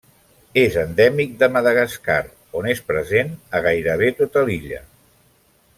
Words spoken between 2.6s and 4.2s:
on és present a gairebé